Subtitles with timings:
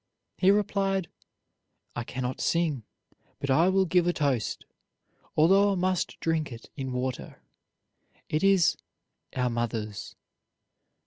[0.39, 1.09] He replied:
[1.95, 2.85] "I cannot sing,
[3.39, 4.65] but I will give a toast,
[5.37, 7.43] although I must drink it in water.
[8.27, 8.77] It is
[9.35, 10.15] 'Our Mothers.'"